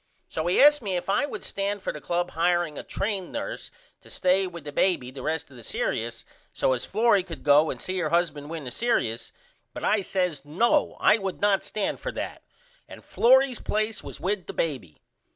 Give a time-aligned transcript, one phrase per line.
[0.27, 3.69] So he asked me if I would stand for the club hireing a train nurse
[3.99, 7.69] to stay with the baby the rest of the serious so as Florrie could go
[7.69, 9.31] and see her husband win the serious
[9.75, 12.41] but I says No I would not stand for that
[12.87, 15.03] and Florrie's place was with the baby.